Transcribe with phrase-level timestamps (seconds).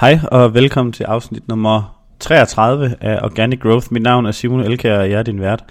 [0.00, 3.86] Hej og velkommen til afsnit nummer 33 af Organic Growth.
[3.90, 5.64] Mit navn er Simon Elkær, og jeg er din vært.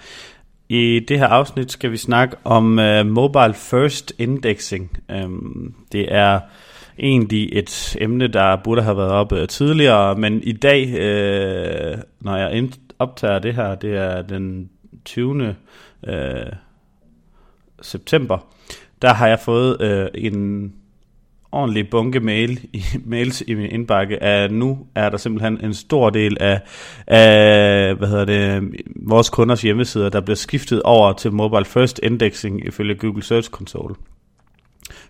[0.68, 4.98] I det her afsnit skal vi snakke om uh, Mobile First Indexing.
[5.24, 6.40] Um, det er
[6.98, 12.68] egentlig et emne, der burde have været oppe tidligere, men i dag, uh, når jeg
[12.98, 14.70] optager det her, det er den
[15.04, 15.30] 20.
[15.32, 15.48] Uh,
[16.14, 16.46] øh,
[17.82, 18.38] september,
[19.02, 20.72] der har jeg fået uh, en
[21.52, 26.10] ordentlig bunke mail i, mails i min indbakke, at nu er der simpelthen en stor
[26.10, 26.60] del af,
[27.06, 32.66] af hvad hedder det, vores kunders hjemmesider, der bliver skiftet over til Mobile First Indexing
[32.66, 33.94] ifølge Google Search Console.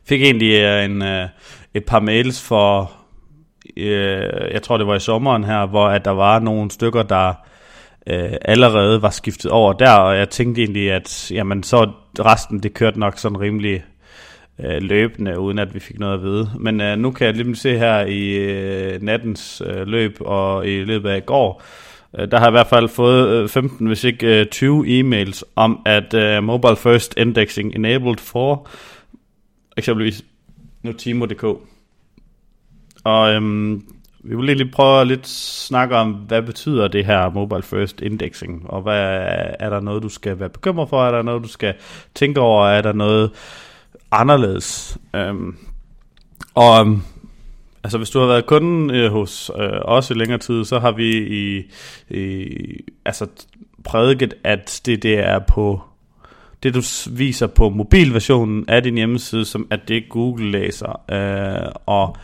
[0.04, 1.28] Fik egentlig øh, en, øh,
[1.74, 2.92] et par mails for,
[3.76, 7.34] øh, jeg tror det var i sommeren her, hvor at der var nogle stykker, der
[8.06, 12.74] øh, allerede var skiftet over der, og jeg tænkte egentlig, at jamen, så resten det
[12.74, 13.84] kørte nok sådan rimelig
[14.64, 16.50] øh, løbende, uden at vi fik noget at vide.
[16.58, 20.84] Men øh, nu kan jeg lige se her i øh, nattens øh, løb og i
[20.84, 21.62] løbet af i går,
[22.18, 25.42] øh, der har jeg i hvert fald fået øh, 15, hvis ikke øh, 20 e-mails
[25.56, 28.68] om, at øh, Mobile First Indexing Enabled for
[29.76, 30.24] eksempelvis
[30.82, 31.44] Notimo.dk.
[33.04, 33.82] Og øhm,
[34.28, 38.70] vi vil lige prøve at lidt snakke om, hvad betyder det her Mobile First Indexing,
[38.70, 39.26] og hvad
[39.60, 41.74] er der noget, du skal være bekymret for, er der noget, du skal
[42.14, 43.30] tænke over, er der noget,
[44.10, 44.98] anderledes.
[45.14, 45.56] Øhm,
[46.54, 47.02] og øhm,
[47.84, 50.92] altså hvis du har været kunde øh, hos øh, os i længere tid, så har
[50.92, 51.70] vi i,
[52.16, 52.46] i
[53.04, 53.26] altså
[53.84, 55.82] prædiket, at det, det er på
[56.62, 61.00] det du viser på mobilversionen af din hjemmeside, som at det Google læser.
[61.10, 62.16] Øh, og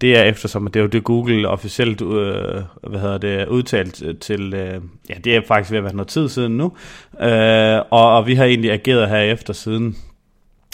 [0.00, 4.02] det er eftersom, at det er jo det Google officielt øh, hvad hedder det, udtalt
[4.02, 6.72] øh, til, øh, ja det er faktisk ved at være noget tid siden nu,
[7.20, 9.96] øh, og, og vi har egentlig ageret her efter siden.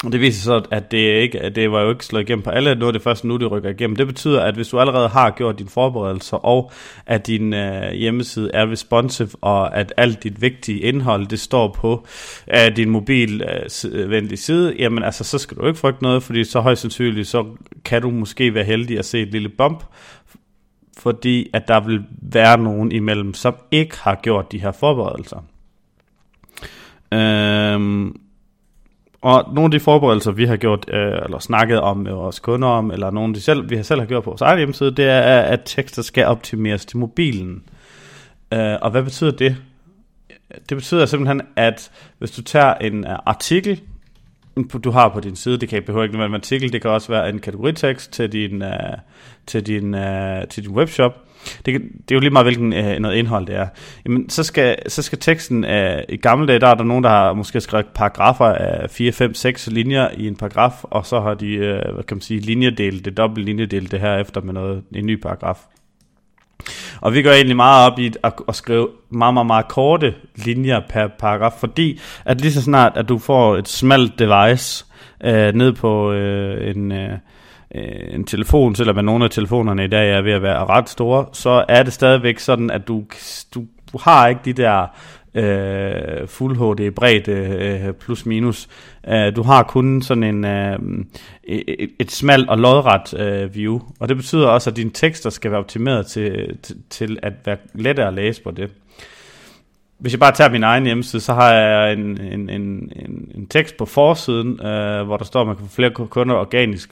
[0.05, 2.51] Og det viser så, at det, ikke, at det var jo ikke slået igennem på
[2.51, 3.97] alle, nu er det først nu, det rykker igennem.
[3.97, 6.73] Det betyder, at hvis du allerede har gjort dine forberedelser, og
[7.07, 12.07] at din øh, hjemmeside er responsive, og at alt dit vigtige indhold, det står på
[12.55, 16.45] øh, din mobilvenlige øh, øh side, jamen altså, så skal du ikke frygte noget, fordi
[16.45, 17.47] så højst sandsynligt, så
[17.85, 19.85] kan du måske være heldig at se et lille bump,
[20.99, 25.45] fordi at der vil være nogen imellem, som ikke har gjort de her forberedelser.
[27.13, 28.17] Øhm,
[29.25, 32.69] og nogle af de forberedelser, vi har gjort, øh, eller snakket om med vores kunder
[32.69, 35.05] om, eller nogle, de selv, vi har selv har gjort på vores egen hjemmeside, det
[35.05, 37.63] er, at tekster skal optimeres til mobilen.
[38.53, 39.57] Øh, og hvad betyder det?
[40.69, 43.81] Det betyder simpelthen, at hvis du tager en øh, artikel,
[44.85, 46.91] du har på din side, det kan ikke behøve ikke være en artikel, det kan
[46.91, 48.71] også være en kategoritekst til din, øh,
[49.47, 51.25] til din, øh, til din webshop,
[51.67, 53.67] det, det er jo lige meget, hvilken øh, noget indhold det er.
[54.07, 57.11] Jamen, så skal, så skal teksten, øh, i gamle dage, der er der nogen, der
[57.11, 61.35] har måske skrevet paragrafer af 4, 5, 6 linjer i en paragraf, og så har
[61.35, 64.83] de, øh, hvad kan man sige, linjedelt det, dobbelt linjedelt det her efter med noget,
[64.95, 65.59] en ny paragraf.
[67.01, 70.81] Og vi går egentlig meget op i at, at skrive meget, meget, meget korte linjer
[70.89, 74.85] per paragraf, fordi at lige så snart, at du får et smalt device
[75.25, 76.93] øh, ned på øh, en...
[76.93, 77.19] Øh,
[77.75, 81.27] øh, en telefon, selvom nogle af telefonerne i dag er ved at være ret store,
[81.33, 83.05] så er det stadigvæk sådan, at du,
[83.55, 84.87] du, du har ikke de der
[85.35, 88.69] øh, fuld HD bredt øh, plus minus.
[89.09, 90.79] Øh, du har kun sådan en øh,
[91.45, 95.51] et, et smalt og lodret øh, view, og det betyder også, at dine tekster skal
[95.51, 98.71] være optimeret til, til, til at være lettere at læse på det.
[99.99, 103.47] Hvis jeg bare tager min egen hjemmeside, så har jeg en, en, en, en, en
[103.47, 106.91] tekst på forsiden, øh, hvor der står, at man kan få flere kunder organisk.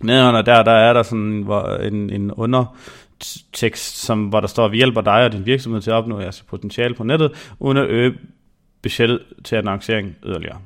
[0.00, 1.46] Nedenunder der, der er der sådan
[1.92, 5.90] en, en undertekst, som, hvor der står, at vi hjælper dig og din virksomhed til
[5.90, 8.14] at opnå jeres potentiale på nettet, uden at øge
[8.82, 10.58] budgettet til annoncering yderligere.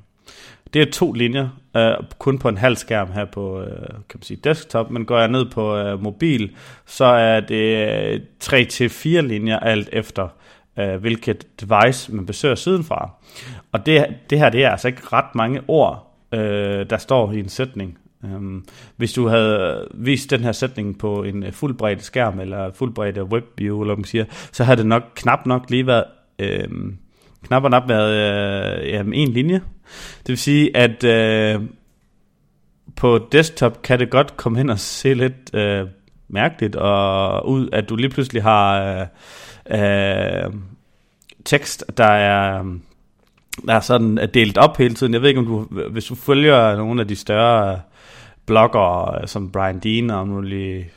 [0.75, 4.23] Det er to linjer, øh, kun på en halv skærm her på øh, kan man
[4.23, 6.57] sige desktop, men går jeg ned på øh, mobil,
[6.87, 10.29] så er det øh, tre til fire linjer alt efter,
[10.79, 13.11] øh, hvilket device man besøger siden fra.
[13.73, 17.39] Og det, det her, det er altså ikke ret mange ord, øh, der står i
[17.39, 17.99] en sætning.
[18.25, 18.65] Øhm,
[18.97, 23.25] hvis du havde vist den her sætning på en øh, fuldbredt skærm, eller fuldbredt øh,
[23.25, 26.05] webview, eller man siger, så havde det nok knap nok lige været,
[26.39, 26.97] Øhm,
[27.43, 29.61] knap og nap været øh, jamen, en linje.
[30.19, 31.61] Det vil sige, at øh,
[32.97, 35.87] på desktop kan det godt komme hen og se lidt øh,
[36.29, 38.83] mærkeligt og ud, at du lige pludselig har
[39.71, 40.53] øh, øh,
[41.45, 42.65] tekst, der er...
[43.67, 45.13] der er sådan delt op hele tiden.
[45.13, 47.81] Jeg ved ikke, om du, hvis du følger nogle af de større
[48.47, 50.91] blogger øh, som Brian Dean og mulige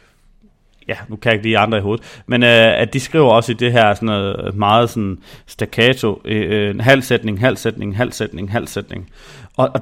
[0.88, 3.52] ja, nu kan jeg ikke lige andre i hovedet, men øh, at de skriver også
[3.52, 8.12] i det her sådan noget meget sådan staccato, øh, øh, halv sætning, halv sætning, halv
[8.12, 9.10] sætning, halv sætning.
[9.58, 9.82] Og, og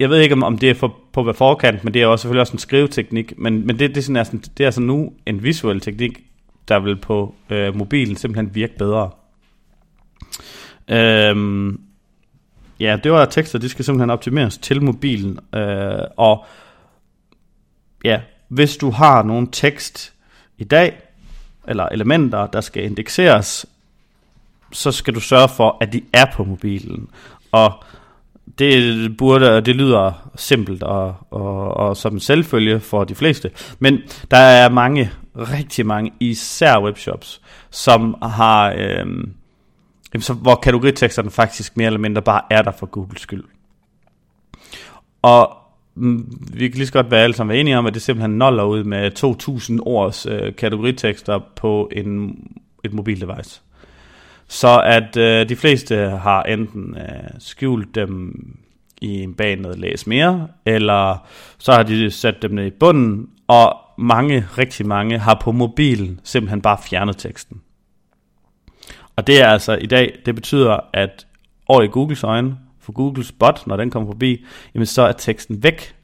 [0.00, 2.22] jeg ved ikke, om, om det er for, på hvad forkant, men det er også
[2.22, 5.42] selvfølgelig også en skriveteknik, men, men det, det, er sådan, det er altså nu en
[5.42, 6.20] visuel teknik,
[6.68, 9.10] der vil på øh, mobilen simpelthen virke bedre.
[10.88, 11.80] Øhm,
[12.80, 16.44] ja, det var tekster, de skal simpelthen optimeres til mobilen, øh, og
[18.04, 20.12] ja, hvis du har nogle tekst
[20.58, 21.00] i dag,
[21.68, 23.66] eller elementer, der skal indekseres,
[24.72, 27.08] så skal du sørge for, at de er på mobilen.
[27.52, 27.72] Og
[28.58, 33.50] det burde, det lyder simpelt og, og, og som en selvfølge for de fleste.
[33.78, 33.98] Men
[34.30, 37.40] der er mange, rigtig mange, især webshops,
[37.70, 39.06] som har, øh,
[40.18, 43.44] så, hvor kategoriteksterne faktisk mere eller mindre bare er der for Googles skyld.
[45.22, 45.56] Og
[45.94, 48.64] mm, vi kan lige så godt være alle sammen enige om, at det simpelthen noller
[48.64, 52.38] ud med 2000 ords øh, kategoritekster på en,
[52.84, 53.62] et mobildevice.
[54.48, 58.32] Så at øh, de fleste har enten øh, skjult dem
[59.00, 61.26] i bag noget læs mere, eller
[61.58, 66.20] så har de sat dem ned i bunden, og mange, rigtig mange, har på mobilen
[66.24, 67.60] simpelthen bare fjernet teksten.
[69.16, 71.26] Og det er altså i dag, det betyder, at
[71.68, 75.62] over i Googles øjne, for Googles bot, når den kommer forbi, jamen så er teksten
[75.62, 75.96] væk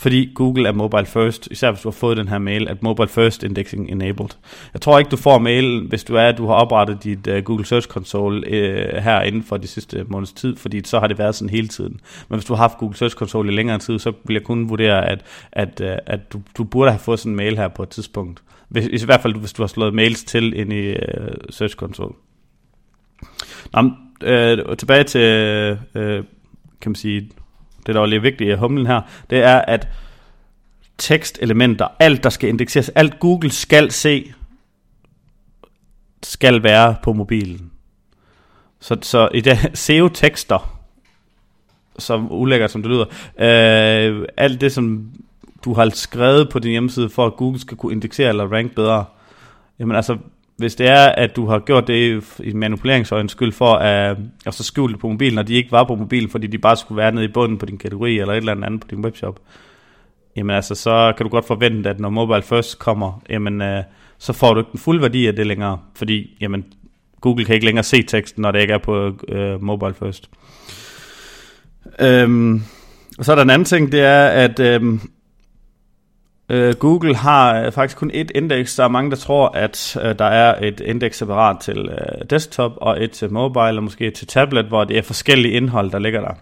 [0.00, 3.08] fordi Google er mobile first, især hvis du har fået den her mail, at mobile
[3.08, 4.28] first indexing enabled.
[4.72, 7.38] Jeg tror ikke, du får mail, hvis du er, at du har oprettet dit uh,
[7.44, 11.06] Google Search Console øh, uh, her inden for de sidste måneds tid, fordi så har
[11.06, 12.00] det været sådan hele tiden.
[12.28, 14.68] Men hvis du har haft Google Search Console i længere tid, så vil jeg kun
[14.68, 17.82] vurdere, at, at, uh, at du, du burde have fået sådan en mail her på
[17.82, 18.42] et tidspunkt.
[18.68, 20.96] Hvis, I hvert fald, hvis du har slået mails til ind i uh,
[21.50, 22.12] Search Console.
[23.72, 23.90] Nå,
[24.22, 25.20] øh, tilbage til,
[25.94, 26.24] øh,
[26.80, 27.30] kan man sige,
[27.86, 29.00] det der er lige vigtigt i humlen her,
[29.30, 29.88] det er, at
[30.98, 34.32] tekstelementer, alt der skal indekseres, alt Google skal se,
[36.22, 37.70] skal være på mobilen.
[38.80, 40.80] Så, så i det SEO-tekster,
[41.98, 43.04] som ulækkert som det lyder,
[43.38, 45.10] øh, alt det som
[45.64, 49.04] du har skrevet på din hjemmeside, for at Google skal kunne indeksere eller rank bedre,
[49.78, 50.18] jamen altså,
[50.60, 54.16] hvis det er, at du har gjort det i manipuleringsøjens skyld for at,
[54.46, 56.76] at så skjule det på mobilen, og de ikke var på mobilen, fordi de bare
[56.76, 59.40] skulle være nede i bunden på din kategori, eller et eller andet på din webshop,
[60.36, 63.82] jamen altså, så kan du godt forvente, at når mobile first kommer, jamen, øh,
[64.18, 66.64] så får du ikke den fulde værdi af det længere, fordi jamen,
[67.20, 70.30] Google kan ikke længere se teksten, når det ikke er på øh, mobile first.
[72.00, 72.62] Øhm,
[73.18, 75.00] og så er der en anden ting, det er, at øhm,
[76.50, 78.76] Øh, Google har øh, faktisk kun et indeks.
[78.76, 82.72] Der er mange, der tror, at øh, der er et indeks separat til øh, desktop
[82.76, 85.98] og et til mobile og måske et til tablet, hvor det er forskellige indhold, der
[85.98, 86.34] ligger der.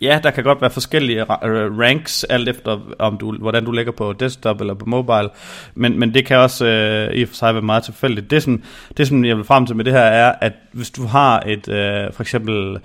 [0.00, 3.92] Ja, der kan godt være forskellige øh, ranks, alt efter om du, hvordan du ligger
[3.92, 5.28] på desktop eller på mobile,
[5.74, 8.30] men, men det kan også øh, i og for sig være meget tilfældigt.
[8.30, 8.62] Det som,
[8.96, 11.68] det, som jeg vil frem til med det her, er, at hvis du har et,
[11.68, 12.78] øh, for eksempel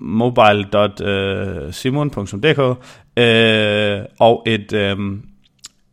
[0.00, 2.58] mobile.simon.dk
[3.16, 4.96] øh, øh, og et, Øh,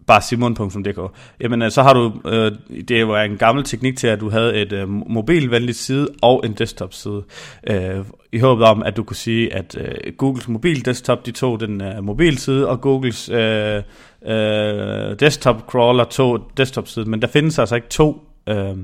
[0.07, 0.99] bare simon.dk,
[1.41, 2.51] jamen øh, så har du, øh,
[2.87, 6.53] det var en gammel teknik til, at du havde et øh, mobilvenligt side og en
[6.53, 7.23] desktop side,
[7.69, 11.59] øh, i håbet om, at du kunne sige, at øh, Googles mobil desktop, de tog
[11.59, 13.83] den øh, mobilside, og Googles øh,
[14.25, 18.75] øh, desktop crawler tog desktop side, men der findes altså ikke to øh,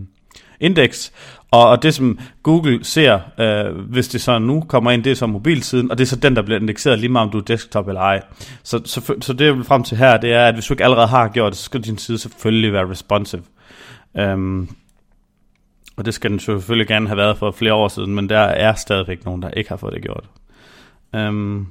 [0.64, 1.12] indeks,
[1.52, 5.16] og, og det som Google ser, øh, hvis det så nu kommer ind, det er
[5.16, 7.42] så mobilsiden, og det er så den, der bliver indekseret lige meget om du er
[7.42, 8.22] desktop eller ej.
[8.64, 10.84] Så, så, så det jeg vil frem til her, det er, at hvis du ikke
[10.84, 13.42] allerede har gjort det, så skal din side selvfølgelig være responsive.
[14.18, 14.70] Øhm,
[15.98, 18.74] og det skal den selvfølgelig gerne have været for flere år siden, men der er
[18.74, 20.26] stadigvæk nogen, der ikke har fået det gjort.
[21.16, 21.68] Øhm,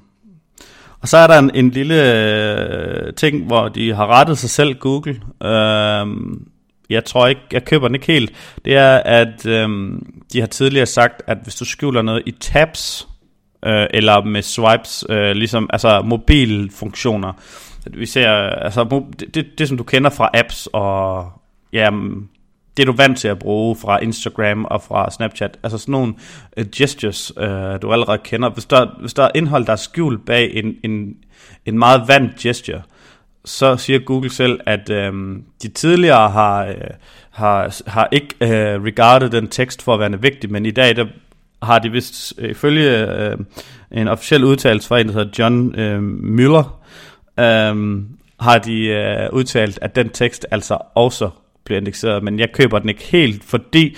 [1.01, 4.75] og så er der en, en lille øh, ting, hvor de har rettet sig selv,
[4.75, 5.21] Google.
[5.43, 6.47] Øhm,
[6.93, 8.33] jeg tror ikke, jeg køber den ikke helt,
[8.65, 13.09] det er, at øhm, de har tidligere sagt, at hvis du skjuler noget i tabs,
[13.67, 17.33] øh, eller med swipes, øh, ligesom altså mobilfunktioner,
[17.91, 21.33] vi ser, altså det, det, det, som du kender fra apps, og
[21.73, 22.29] ja, mm,
[22.77, 26.15] det du er vant til at bruge fra Instagram og fra Snapchat, altså sådan nogle
[26.57, 27.43] uh, gestures, uh,
[27.83, 28.51] du allerede kender.
[28.51, 31.15] Hvis der, hvis der er indhold, der er skjult bag en, en,
[31.67, 32.83] en meget vant gesture,
[33.45, 35.13] så siger Google selv, at øh,
[35.63, 36.75] de tidligere har, øh,
[37.31, 41.07] har, har ikke øh, regarded den tekst for at være vigtig, men i dag der
[41.63, 43.39] har de vist øh, ifølge øh,
[43.91, 45.99] en officiel udtalelse fra en, der hedder John øh,
[46.39, 46.67] Müller,
[47.41, 48.03] øh,
[48.41, 51.31] har de øh, udtalt, at den tekst altså også
[51.65, 53.97] bliver indekseret, men jeg køber den ikke helt, fordi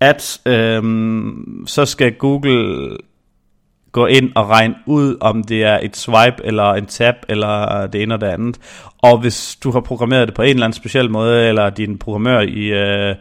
[0.00, 0.82] at øh,
[1.66, 2.96] så skal Google
[3.92, 8.02] gå ind og regne ud, om det er et swipe, eller en tab, eller det
[8.02, 8.58] ene og det andet.
[8.98, 12.40] Og hvis du har programmeret det på en eller anden speciel måde, eller din programmør
[12.40, 13.14] i, øh,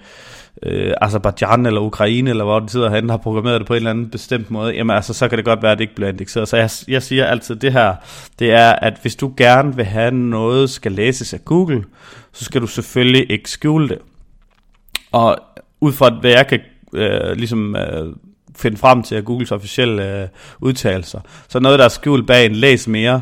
[0.64, 3.90] øh, Azerbaijan eller Ukraine, eller hvor det sidder han har programmeret det på en eller
[3.90, 6.48] anden bestemt måde, jamen altså, så kan det godt være, at det ikke bliver indekseret.
[6.48, 7.96] Så jeg, jeg siger altid det her,
[8.40, 11.84] det er, at hvis du gerne vil have noget, skal læses af Google,
[12.34, 13.98] så skal du selvfølgelig ikke skjule det.
[15.12, 15.38] Og
[15.82, 16.60] ud fra hvad jeg kan
[16.94, 18.14] øh, ligesom øh,
[18.56, 20.28] finde frem til af Googles officielle øh,
[20.62, 23.22] udtalelser, så noget, der er skjult bag en læs mere,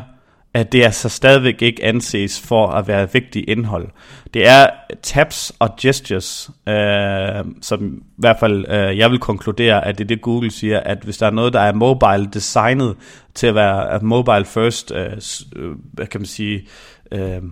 [0.54, 3.88] at det altså stadigvæk ikke anses for at være vigtigt indhold.
[4.34, 4.66] Det er
[5.02, 10.08] tabs og gestures, øh, som i hvert fald øh, jeg vil konkludere, at det er
[10.08, 12.96] det Google siger, at hvis der er noget, der er mobile designet
[13.34, 15.12] til at være mobile first, øh,
[15.56, 16.66] øh, hvad kan man sige,
[17.12, 17.42] øh,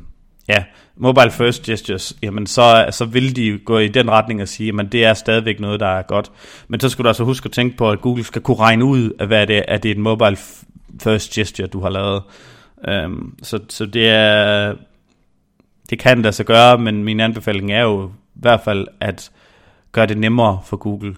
[0.49, 0.65] ja,
[0.97, 4.93] mobile first gestures, jamen så, så vil de gå i den retning og sige, at
[4.93, 6.33] det er stadigvæk noget, der er godt.
[6.69, 9.13] Men så skal du altså huske at tænke på, at Google skal kunne regne ud,
[9.19, 10.37] at hvad det er, at det er en mobile
[11.03, 12.23] first gesture, du har lavet.
[13.05, 14.75] Um, så, så det er,
[15.91, 19.31] det kan det altså gøre, men min anbefaling er jo i hvert fald at
[19.93, 21.17] gøre det nemmere for Google,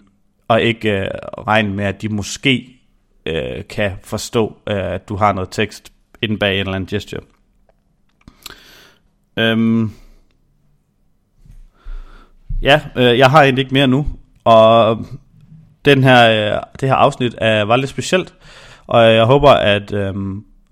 [0.48, 1.08] og ikke
[1.38, 2.80] uh, regne med, at de måske
[3.30, 5.92] uh, kan forstå, uh, at du har noget tekst
[6.22, 7.20] inden bag en eller anden gesture.
[9.38, 9.92] Øhm,
[12.62, 14.06] ja, øh, jeg har egentlig ikke mere nu,
[14.44, 15.06] og
[15.84, 18.34] den her, øh, det her afsnit er, var lidt specielt,
[18.86, 20.14] og jeg håber, at øh,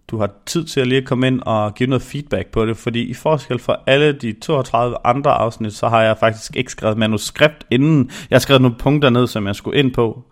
[0.09, 3.03] du har tid til at lige komme ind og give noget feedback på det, fordi
[3.03, 7.67] i forskel for alle de 32 andre afsnit, så har jeg faktisk ikke skrevet manuskript
[7.71, 8.11] inden.
[8.31, 10.25] Jeg har skrevet nogle punkter ned, som jeg skulle ind på,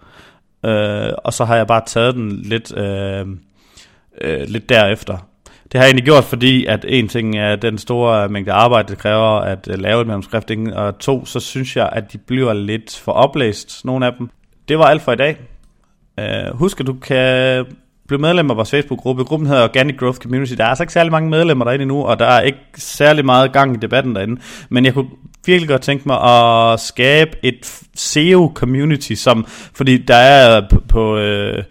[0.64, 3.26] øh, og så har jeg bare taget den lidt, øh,
[4.20, 5.18] øh, lidt derefter.
[5.74, 8.98] Det har jeg egentlig gjort, fordi at en ting er den store mængde arbejde, det
[8.98, 13.00] kræver at øh, lave et manuskript, og to, så synes jeg, at de bliver lidt
[13.04, 14.30] for oplæst, nogle af dem.
[14.68, 15.36] Det var alt for i dag.
[16.18, 17.64] Uh, husk, at du kan
[18.08, 19.24] blive medlem af vores Facebook-gruppe.
[19.24, 20.52] Gruppen hedder Organic Growth Community.
[20.52, 23.52] Der er altså ikke særlig mange medlemmer derinde nu, og der er ikke særlig meget
[23.52, 24.40] gang i debatten derinde.
[24.68, 25.10] Men jeg kunne
[25.46, 31.62] virkelig godt tænke mig at skabe et SEO-community, som, fordi der er på, på øh,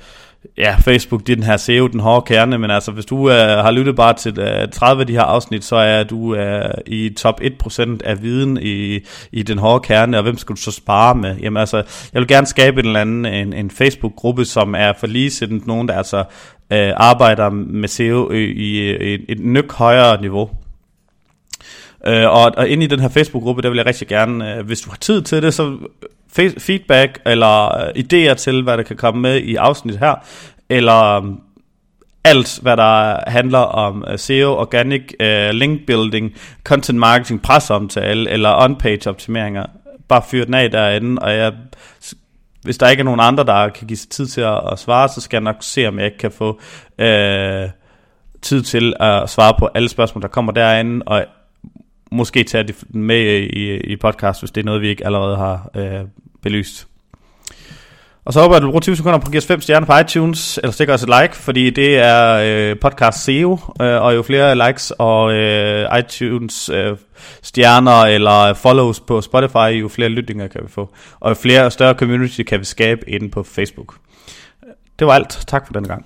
[0.57, 3.29] ja, Facebook, det er den her SEO, den hårde kerne, men altså, hvis du uh,
[3.31, 6.39] har lyttet bare til øh, uh, 30 af de her afsnit, så er du uh,
[6.85, 8.99] i top 1% af viden i,
[9.31, 11.37] i den hårde kerne, og hvem skal du så spare med?
[11.37, 11.77] Jamen altså,
[12.13, 15.87] jeg vil gerne skabe en eller anden en, en Facebook-gruppe, som er for ligesindet nogen,
[15.87, 16.19] der altså
[16.71, 20.49] uh, arbejder med SEO i, i, i et nyk højere niveau.
[22.07, 24.81] Uh, og, og inde i den her Facebook-gruppe, der vil jeg rigtig gerne, uh, hvis
[24.81, 25.77] du har tid til det, så
[26.35, 30.15] feedback eller øh, idéer til, hvad der kan komme med i afsnit her,
[30.69, 31.23] eller øh,
[32.23, 38.49] alt, hvad der handler om øh, SEO, organic uh, link building, content marketing, presseomtale eller
[38.49, 39.65] on-page optimeringer.
[40.07, 41.53] Bare fyr den af derinde, og jeg,
[42.61, 45.09] hvis der ikke er nogen andre, der kan give sig tid til at, at svare,
[45.09, 46.49] så skal jeg nok se, om jeg ikke kan få
[46.99, 47.69] uh,
[48.41, 51.25] tid til at svare på alle spørgsmål, der kommer derinde, og
[52.11, 55.69] måske tage det med i, i podcast, hvis det er noget, vi ikke allerede har
[55.75, 56.01] øh,
[56.43, 56.87] belyst.
[58.25, 59.87] Og så håber jeg, at du bruger 20 sekunder på at give os 5 stjerner
[59.87, 64.15] på iTunes, eller stikker os et like, fordi det er øh, podcast SEO, øh, og
[64.15, 66.97] jo flere likes og øh, iTunes øh,
[67.41, 70.93] stjerner eller follows på Spotify, jo flere lytninger kan vi få.
[71.19, 73.95] Og jo flere og større community kan vi skabe inde på Facebook.
[74.99, 75.43] Det var alt.
[75.47, 76.05] Tak for denne gang.